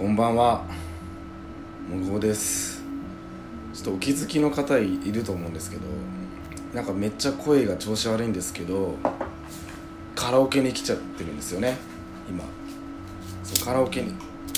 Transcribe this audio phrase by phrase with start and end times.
[0.00, 0.64] こんばんは。
[1.86, 2.82] もぐおです。
[3.74, 5.82] ちょっとお気づきの方いると思うんですけど
[6.72, 8.94] なんかめっちゃ声が調子悪いんですけど
[10.14, 11.76] カラオケに来ちゃってるんですよね。
[12.30, 12.42] 今。
[13.44, 14.14] そうカラオケに。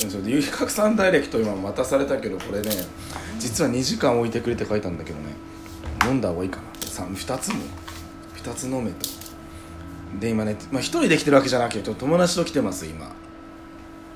[0.09, 2.71] そう遊郭さんダイレクト今待たされたけどこれね
[3.41, 5.35] 実は2時間置いてくれって書いたんだけどね。
[6.07, 6.69] 飲んだ方がいいかな。
[6.79, 7.57] 2, 2つも。
[8.37, 9.09] 2つ飲めと。
[10.21, 13.13] で今ね、まあ、1人で来てるわけじゃなくて友達と来てます今。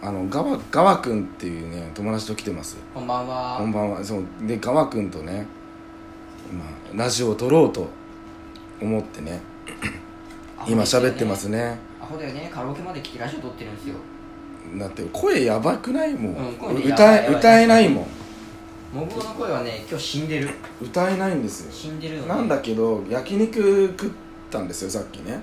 [0.02, 2.76] あのガワガワ君っていうね友達と来てます。
[2.94, 3.56] こんばんは。
[3.58, 4.04] こんばんは。
[4.04, 4.24] そう。
[4.42, 5.46] でガワ君とね
[6.50, 6.64] 今
[7.04, 7.88] ラジオを撮ろうと
[8.80, 9.40] 思ってね
[10.68, 11.78] 今喋ってますね。
[12.00, 12.50] アホだよね。
[12.52, 13.94] カラオケまで来てラジオ撮ってるんですよ。
[14.78, 16.14] だって声やばくない？
[16.14, 18.06] もん、うん歌え歌えないもん。
[18.94, 20.50] モグオの声はね、今日死んでる。
[20.80, 21.72] 歌えないんですよ。
[21.72, 22.28] 死んでるよ、ね。
[22.28, 24.10] なんだけど焼肉食っ
[24.50, 25.40] たんですよさっきね。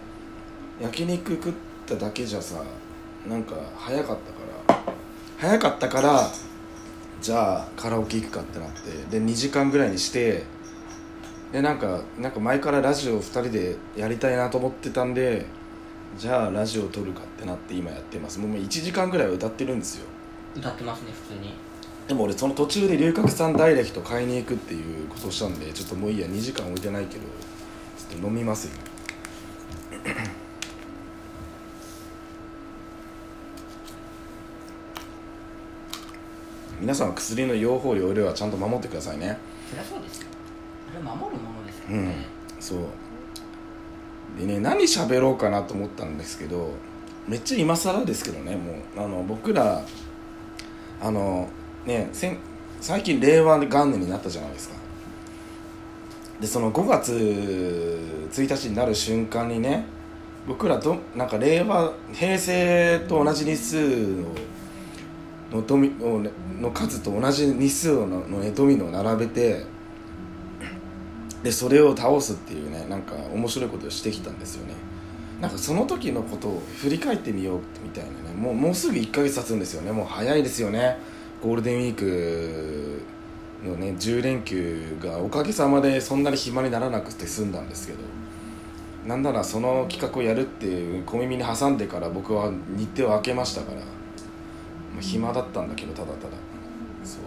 [0.81, 1.53] 焼肉食っ
[1.85, 2.63] ただけじゃさ
[3.27, 4.52] なんか早かったから
[5.43, 6.31] 早かったから
[7.21, 10.43] じゃあカラオケ行くかってなってで2時間ぐらいにして
[11.51, 15.45] でなんかなんか前からラジオ2人でやりたいなと思ってたんで
[16.17, 18.39] じゃあラジオ撮るかってなって今やってます。
[18.39, 20.05] もう1時間ぐらいは歌ってるんですよ。
[20.55, 21.53] 歌ってますね、普通に。
[22.07, 27.21] でも俺その途中で龍角散ダイレクト買いに行くっていうことをしたんでちょっともういいや2時間置いてないけど
[27.97, 28.71] ちょっと飲みますよ
[36.83, 39.37] 皆さんは薬の用法量量はちゃんと守ってくださいね。
[39.69, 40.27] そりゃそうですよ。
[40.93, 42.03] あれ守るものですかうん。
[42.03, 42.15] らね。
[42.59, 42.79] そう。
[44.37, 46.71] でね何喋ろうかなと思ったんですけど
[47.25, 49.05] めっちゃ今更ですけどねもう。
[49.05, 49.81] あの僕ら
[51.01, 51.47] あの
[51.85, 52.09] ね
[52.81, 54.75] 最近令和元年になったじゃないですか。
[56.41, 57.13] でその5月
[58.33, 59.85] 1日になる瞬間にね
[60.45, 63.77] 僕らどなんか令和平成と同じ日数
[64.17, 64.27] の
[65.53, 66.25] のドミの
[66.59, 69.65] の数と同じ日数のの、ね、ドミノを並べて
[71.43, 74.73] でそれを倒すっていうねなんか面白いことをしてきたんですよね。
[75.41, 78.35] なんかその時のことを振り返ってみようみたいなね。
[78.35, 79.91] もうもうすぐ1ヶ月経つんですよね。
[79.91, 80.97] もう早いですよね。
[81.41, 83.01] ゴールデンウィーク
[83.65, 87.99] のね10連休がおかげさまでそんなに暇にならなくて済んだんですけど
[89.05, 93.81] なんならその企画をやるっていう小耳に挟んでから僕は日程を空けましたから、
[95.01, 96.17] 暇だったんだけどただただ。
[97.03, 97.21] そう。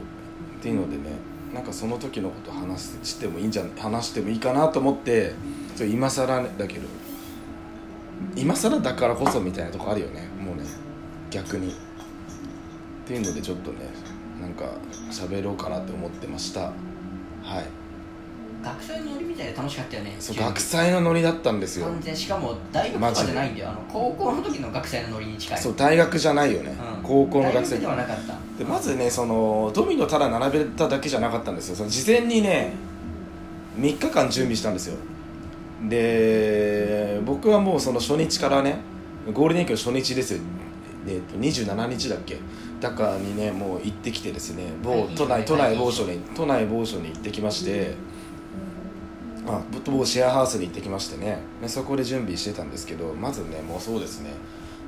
[0.58, 1.16] っていうのでね
[1.54, 5.32] なんかその時のこと話してもいいんじゃ話してもいいかなと思って
[5.74, 6.86] それ今更だけど
[8.34, 10.64] 今更だからこそみたいなとこあるよねもうね
[11.30, 11.70] 逆に。
[11.70, 11.72] っ
[13.06, 13.78] ていうのでちょっとね
[14.40, 14.64] なんか
[15.10, 16.60] 喋ろうかなって思ってました。
[16.62, 16.70] は
[17.60, 17.64] い。
[18.64, 20.16] 学生のノリみたいで楽しかったよね。
[20.18, 21.86] そう学祭のノリだったんですよ。
[21.86, 23.70] 完全しかも大学とかじゃないんだよ。
[23.70, 25.58] あの高校の時の学生のノリに近い。
[25.58, 28.34] そう大学じゃないよね、うん高校の学生大ではなかった。
[28.58, 31.76] でまずねそのドミノただ並べただけじゃなかったんですよ。
[31.76, 32.72] その事前にね
[33.78, 34.96] 3日間準備したんですよ。
[35.88, 38.78] で僕はもうその初日からね
[39.32, 40.40] ゴールデンウィークの初日ですよ、
[41.06, 42.38] えっと27日だっけ？
[42.80, 47.94] だからにねもう行ってきてですね某都内都内某所に都内某所に行ってきまして
[49.46, 51.38] あ某シェアハウスに行ってきましてね。
[51.60, 54.30] でそこで準備してたんですけどまずねもうそうですね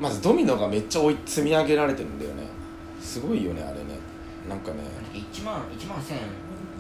[0.01, 2.45] まずドミノがめっちゃ追い積み上げられてるんだよね。
[3.01, 3.99] すごいよねあれね。
[4.49, 4.79] なんかね。
[5.13, 6.21] 1万、1万1000円。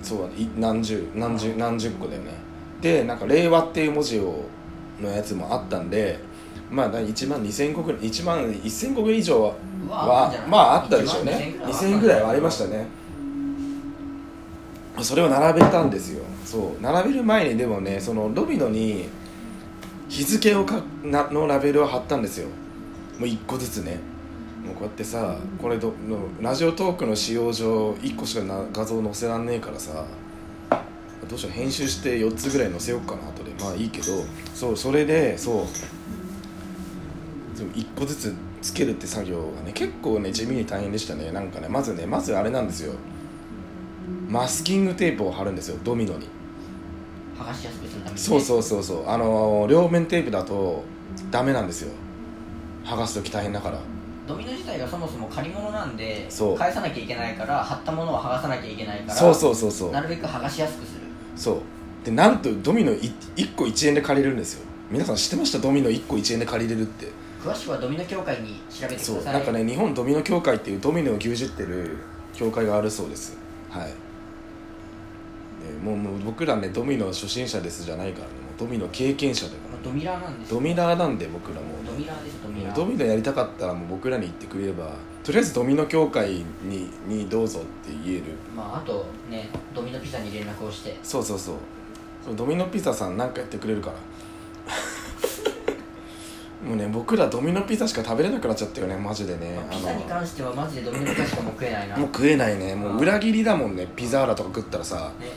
[0.02, 2.32] そうい何十何十何十個だよね。
[2.80, 4.44] でなんか「令和」っていう文字を
[5.00, 6.18] のやつもあったんで
[6.70, 9.48] まあ1万2000個ぐらい1万1000個以上は
[9.88, 12.86] はまああったでしょう1ね万2000ぐらいはありましたね。
[15.00, 16.24] それを並べたんですよ。
[16.44, 16.82] そう。
[16.82, 19.08] 並べる前にでもねそのドミノに
[20.08, 22.48] 日付をかなのラベルを貼ったんですよ
[23.18, 23.98] もう1個ずつね。
[24.64, 25.94] もうこうやってさこれどの
[26.40, 30.04] ラジオトークの使用上1個しかな画像載せらんねえからさ
[31.28, 33.52] どうしよう編集して4つぐらい載せようかな後で。
[33.62, 34.06] まあいいけど
[34.54, 35.66] そうそれでそう。
[37.56, 41.32] そう1個ずつつけるって作業がね結構ね地味に大変でしたね。
[41.32, 42.94] なんかねまずねまずあれなんですよ。
[44.28, 45.78] マスキングテープを貼るんですよ。
[45.82, 46.28] ドミノに。
[47.38, 48.20] 剥がしやすくするために、ね。
[48.20, 49.08] そうそうそうそう。
[49.08, 50.84] あのー両面テープだと
[51.30, 51.92] ダメなんですよ
[52.88, 53.78] 剥がす時大変だから。
[54.26, 56.58] ドミノ自体がそもそも借り物なんでそう。
[56.58, 59.90] 返さなきゃいけないから貼ったものを剥がさなきゃいけないからそうそうそうそう。
[59.90, 61.00] なるべく剥がしやすくする。
[61.36, 61.60] そう。
[62.04, 64.66] でなんとドミノい1個1円で借りれるんですよ。
[64.90, 65.58] 皆さん知ってました？
[65.58, 67.08] ドミノ1個1円で借りれるって。
[67.42, 69.14] 詳しくはドミノ協会に調べてください。
[69.16, 69.24] そう。
[69.24, 71.96] なんかね日本ドミノ協会っていうドミノを牛耳ってる
[72.34, 73.36] 協会があるそうです。
[73.70, 73.86] はい。
[73.86, 73.92] で
[75.72, 78.32] もうもう僕らねドミノ初心者ですじゃないからね。
[78.34, 81.66] もうドミノ経験者でまあドミラーなんですドミナーなんで僕らも。
[81.86, 82.74] ドミラーですドミラー。
[82.74, 84.92] ドミノやりたかったらもう僕らに言ってくれれば
[85.22, 88.24] とりあえずドミノ協会ににどうぞって言える。
[88.56, 90.96] まああとねドミノピザに連絡をして。
[91.02, 91.54] そうそうそう。
[92.24, 93.96] そうドミノピザさんなんかやってくれるから。
[96.66, 99.54] もうね僕らドミノピザしか食べれなくなっちゃったよねマジでね。
[99.54, 101.96] まあピザに関してはマジでドミノピザしかもう食えないな。
[101.96, 102.74] もう食えないね。
[102.74, 103.86] もう裏切りだもんね。
[103.94, 105.12] ピザーラとか食ったらさ。
[105.20, 105.28] ね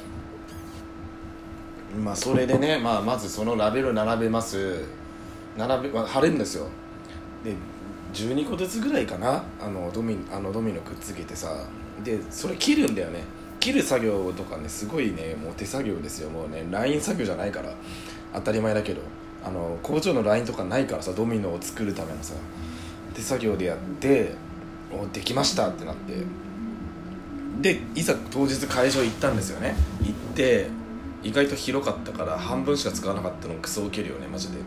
[2.04, 4.86] まあそれでね、まあ、まずそのラベル並べます。
[5.58, 6.68] 並べ、まあ、貼れるんですよ。
[7.44, 7.54] で
[8.14, 9.44] 12個ずつぐらいかな？
[9.62, 11.68] あのドミあのドミノくっつけてさ。
[12.04, 13.24] でそれ切るんだよね。
[13.60, 16.30] 切る作業とかねすごいねもう手作業ですよ。
[16.30, 17.74] もうねライン作業じゃないから。
[18.34, 19.02] 当たり前だけど。
[19.44, 22.36] あの工場のラインとかないからさドミノを作るためのさ。
[23.16, 24.36] 手作業でやって
[24.92, 26.14] おできましたってなって。
[27.62, 29.76] でいざ当日会場行ったんですよね。
[30.02, 30.70] 行って
[31.24, 34.58] 意外と広かったから半分しか使わなかったのクソウケるよねマジで。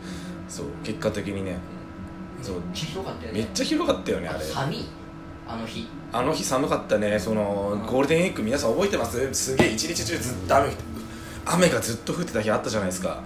[0.47, 1.57] そう結果的にね。
[2.41, 2.61] そう。
[3.33, 4.43] めっちゃ広かったよねあれ。
[4.43, 4.85] 寒い？
[5.47, 5.87] あの日。
[6.11, 7.19] あの日寒かったね。
[7.19, 9.33] そのゴールデンウィーク皆さん覚えてます？
[9.33, 10.71] すげえ一日中ずっと雨
[11.45, 13.21] 雨がずっと降ってた日あったじゃないですか。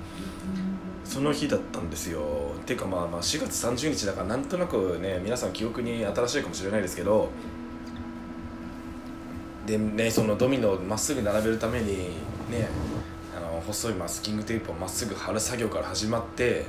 [1.05, 2.21] その日だったんですよ。
[2.65, 7.29] ていうかまあまあ4月30日だからなんとなくね皆さん記憶に新しいかもしれないですけど。
[9.65, 12.09] でねそのドミノをまっすぐ並べるために
[12.49, 12.67] ね
[13.61, 16.65] 細いマスキングテープをまっすぐ貼る作業から始まって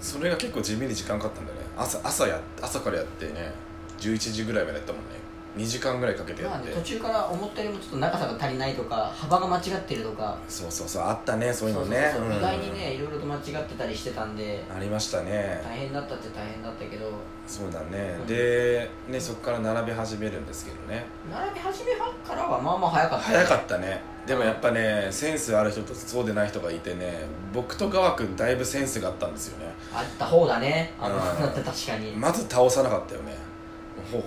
[0.00, 1.64] それが結構地味に時間かかったんだよね。
[1.76, 3.52] 朝朝や朝からやってね
[3.98, 5.08] 11時ぐらいまでやったもんね。
[5.56, 10.36] 2時間ぐらいかけてやって、まあね途中から思ったよりもちょっと長さが足りないとか幅が間違ってるとか。
[10.48, 12.12] そうそうそうあったねそういうのね。
[12.38, 14.64] 意外にねいろいろと間違ってたりしてたんで。
[14.74, 15.62] ありましたね。
[15.64, 17.10] 大変だったって大変だったけど。
[17.46, 18.16] そうだね。
[18.20, 18.26] うん。
[18.26, 21.04] でねそこから並べ始めるんですけどね。
[21.30, 24.02] 並び始めからはまあまあ早かったよ早かったね。
[24.26, 29.72] でもやっぱねセンスある人とそうでない人がいてね僕と川君だいぶセンスがあったんですよね。
[29.92, 30.94] あった方だね。
[30.98, 31.20] あのうん。
[31.20, 32.12] だって確かに。
[32.12, 33.53] まず倒さなかったよね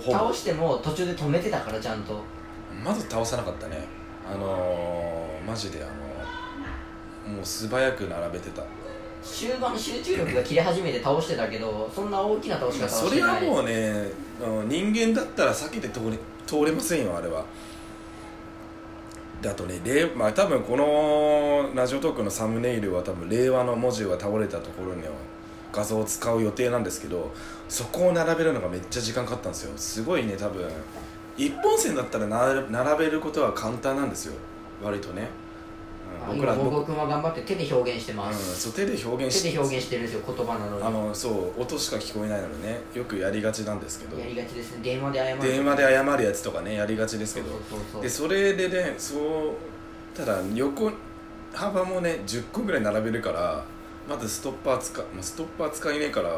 [0.04, 2.20] 倒しても途中で止めてたからちゃんと。
[2.84, 3.84] まず倒さなかったね。
[4.30, 5.86] あのー、マジであ
[7.28, 8.62] のもう素早く並べてた。
[9.22, 13.40] 終盤集中力が切れ始めて倒してたけどそんな大きな倒し方はそしてない。
[13.42, 14.10] れはもうね
[14.68, 17.44] 人間だったら避けて通れ通れませんよあれは。
[19.42, 25.10] であとね令まあ多分このラジオトークのサムネイルは多分令和の文字が倒れたところには
[25.72, 27.32] 画像を使う予定なんですけど
[27.68, 29.72] そこを並べるのがめっちゃ時間かかったんですよ。
[29.76, 30.66] すごいね多分。
[31.36, 34.34] 一本線だったら並並べることは簡単なんですよ。
[34.82, 35.28] 割とね、
[36.28, 40.82] うん、僕ら今僕、僕は頑張って手で表現してうん、ます、そう手で表現し手で表現してるんですよ言葉なのに。
[40.82, 42.80] あのそう音しか聞こえないのでね。
[42.94, 44.18] よくやりがちなんですけど。
[44.18, 44.80] やりがちですね。
[44.82, 48.00] 電話で謝る電話で謝るやつとかねやりがちですけど。
[48.00, 50.90] でそれでねそうただ横
[51.52, 53.64] 幅もね10個ぐらい並べるから
[54.08, 56.30] まずストッパー使まストッパー使えねえから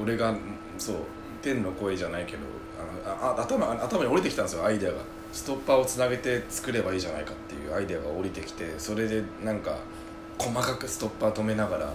[0.00, 0.34] 俺が
[0.78, 0.96] そう
[1.42, 2.38] 天の声じゃないけど
[2.78, 4.96] あのあ頭頭に降りてきたんですよアイデアが。
[5.32, 9.76] ストッパーをつなげて作ればいいじゃないかっていうアイデアが降りてきてそれでなんか
[10.38, 11.92] 細かくストッパー止めながら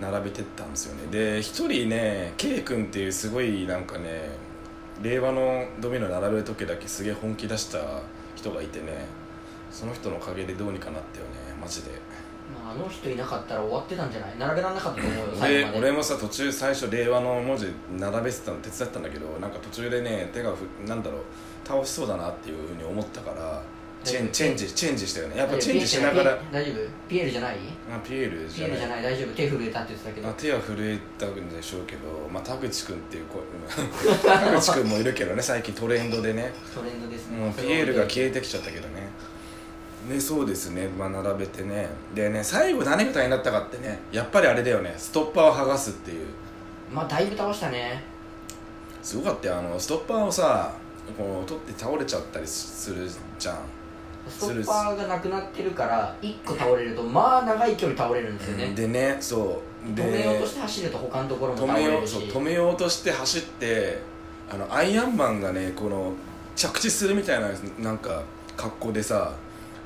[0.00, 1.10] 並べてったんですよね。
[1.10, 4.30] で一人ね K 君っていうすごいなんかね
[5.02, 7.78] 令和のドミノ並べる時だけすげえ本気出した
[8.36, 9.06] 人がいてね
[9.70, 11.90] その人のおかげでどうにかなったよねマジで。
[12.66, 14.38] あ、あの人いなかったら終わってたんじゃない？
[14.38, 15.78] 並べられなかったと思うよ最俺後まで。
[15.78, 21.20] 俺もさ途中最初令和の文字並べてたの手伝ったんだけどなんか途中でね手がふなんだろう
[21.66, 23.62] 倒しそうだなっていうふうに思ったから
[24.04, 25.38] チェンチェンジチェンジしたよね。
[25.38, 26.38] やっぱチェンジしながら。
[26.52, 26.76] 大丈夫
[27.08, 27.56] ピエールじゃない？
[27.92, 29.02] あピエールピエールじゃない。
[29.02, 29.14] じゃない？
[29.14, 29.34] 大丈夫？
[29.34, 30.28] 手震えたって言ってたけど。
[30.28, 33.42] あ手は震えたんでしょうけど、まあ、田口君っていう子
[34.24, 36.52] 田口君もいるけどね最近トレンドでね。
[36.72, 37.38] トレンドですね。
[37.38, 39.08] もうピエールが消えてきちゃったけどね
[40.08, 41.88] ねそうですね、まあ、並べてね。
[42.14, 44.00] でね最後何が大変だったかってね。
[44.12, 44.94] やっぱりあれだよね。
[44.96, 46.26] ストッパーを剥がすっていう。
[46.92, 48.02] まあだいぶ倒したね。
[49.02, 49.58] すごかったよ。
[49.58, 50.72] あのストッパーをさ
[51.16, 53.08] こう取って倒れちゃったりする
[53.38, 53.58] じゃん。
[54.28, 58.74] ストッパーがなくなってるから1個倒れるとまあ長い距離倒れるんですよね。
[58.74, 59.94] でねそう。
[59.94, 64.00] で止めようとして走ると他のところも倒止めようれるし止めようとして走って
[64.50, 66.12] あのアイアンマンがねこの
[66.56, 67.48] 着地するみたいな
[67.78, 68.22] なんか
[68.56, 69.32] 格好でさ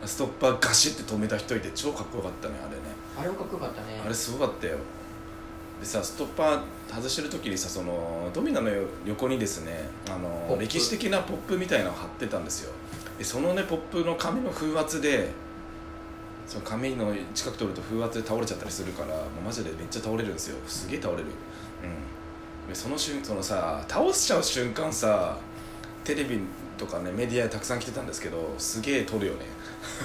[0.05, 2.83] ストッパーガシッて止めた人いて超かっこよかったねあれね。
[3.19, 4.01] あれもかっこよかったね。
[4.05, 4.79] あれすごかったよ。
[5.81, 8.71] でさストッパー外してる時にさそのドミノの
[9.07, 12.73] 横にですねあの歴史的なポップみたいなのを貼ってたんですよ。
[13.19, 15.31] でそのねポップの紙の風圧で
[16.47, 20.59] その紙の近く通ると風圧で倒れちゃったりするからもうマジでめっちゃ倒れるんですよ。
[20.67, 21.25] すげえ倒れる。
[21.85, 22.69] うん。
[22.69, 25.39] でその瞬そのさ倒しちゃう瞬間さ
[26.05, 26.41] テレビ
[26.77, 29.41] とかねメディアでたくさん来てたんですけどすげえ撮るよね。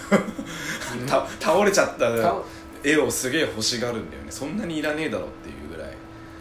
[1.08, 2.16] た倒れちゃった。
[2.16, 2.44] 倒
[2.84, 4.32] 絵をすげえ欲しがるんだよね。
[4.32, 5.94] そんなにいらねえだろっていうぐらい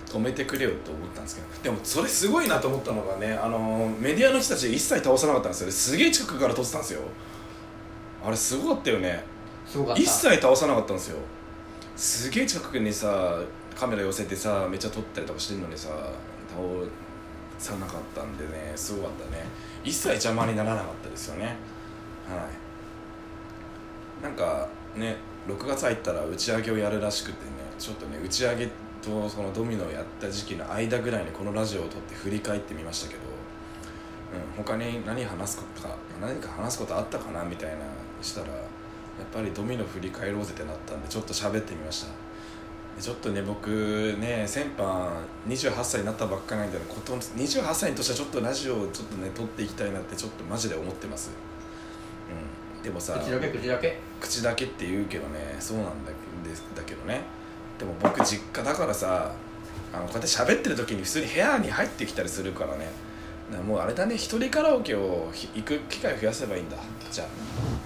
[0.06, 1.48] 止めてくれよと思ったんですけど。
[1.62, 5.66] でもそれすごいなと思ったのがねあのメディアの人たち一切倒さなかったんですよ。
[5.68, 7.00] ねすげえ近くから撮ってたんですよ。
[8.26, 9.24] あれすごかったよね。
[9.96, 11.16] 一切倒さなかったんですよ。
[11.96, 13.40] すげえ近くにさ
[13.74, 16.60] カメラ寄せてさめっちゃ撮ったりとかしてるのにさ倒
[17.58, 19.44] さなかったんでねすごかったね。
[19.82, 21.46] 一切邪魔にならなかったですよね。
[22.28, 22.48] は
[24.20, 24.24] い。
[24.24, 28.68] なんかね6月入ったら打ち上げをやるらしくてねちょっとね打ち上げ
[29.02, 33.20] とそのドミノをやった時期の間ぐらいにこのラジオを撮って振り返ってみましたけど、
[34.56, 37.76] うん、他に何話すことか何か話すことあったかなみたいな
[38.22, 38.56] したらやっ
[39.32, 42.23] ぱりドミノ振り返ろうぜってなったんでちょっと喋ってみました。
[43.00, 43.68] ちょっとね僕
[44.20, 45.10] ね先般
[45.48, 51.30] 28歳になったばっかなんでこと28歳としてはちょっとラジオをちょっとね撮っていきたいなってちょっとマジで思ってます。
[52.76, 52.82] うん。
[52.82, 53.98] でもさ口だけ口だけ？
[54.20, 57.22] 口だけって言うけどねそうなんだけですだけどね
[57.78, 59.32] でも僕実家だからさ
[59.92, 62.86] あのこうやって喋ってる時に普通に部屋に入ってきたりするからね
[63.66, 66.76] もうあれだね一人カラオケをひ行く機会を増やせばいいんだ。
[67.10, 67.26] じゃあ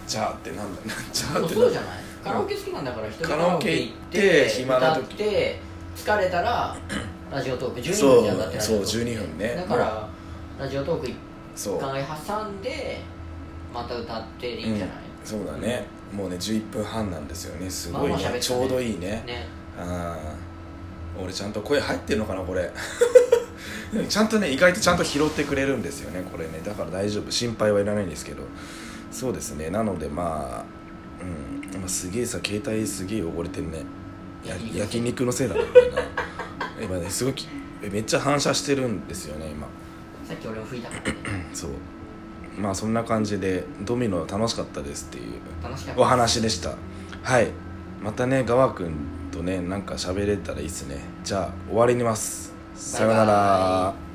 [0.07, 2.00] じゃあってなんだじゃあってそうじゃない？
[2.23, 5.01] カラオケ好きなんだから一人カラオケ行って暇な時。
[5.01, 5.61] 歌って
[5.97, 6.77] 疲れたら
[7.31, 9.55] ラジオトーク12そう分じゃんだってラジオトークそう12分ね。
[9.57, 10.09] だから
[10.59, 11.17] ラジオトーク一
[11.55, 11.79] そう。
[11.81, 13.01] 回挟んで
[13.75, 15.87] また歌っていいんじゃない、そうだね。
[16.13, 17.69] もうね11分半なんですよね。
[17.69, 18.41] すごいまあまあねね。
[18.41, 19.23] ちょうどいいね。
[19.27, 19.47] ね。
[19.79, 22.71] ああ俺ちゃんと声入ってるのかなこれ。
[24.09, 26.61] ちゃんとね意外とちゃんと拾ってくれるんですよねこれね。
[26.65, 27.31] だから大丈夫。
[27.31, 28.43] 心配はいらないんですけど。
[29.11, 29.71] そうですね。
[29.71, 30.78] なのでまあ
[31.21, 31.71] うん。
[31.75, 33.85] 今すげえさ携帯すげえ汚れてるね。
[34.45, 36.03] や焼肉のせいだろこれな。
[36.81, 37.49] 今ねすごいき
[37.83, 39.67] めっちゃ反射してるんですよね今。
[40.27, 40.91] さっき俺も吹いた。
[40.91, 41.71] からねそう。
[42.59, 45.41] まあそんな感じでドミノ楽しかったですっていう。
[45.97, 46.75] お話でした。
[47.23, 47.49] はい。
[48.03, 48.95] またね川君
[49.31, 51.01] とねなんか喋れたらいいっすね。
[51.25, 52.53] じゃあ終わりにます。
[52.75, 53.95] さようなら。
[54.05, 54.08] イ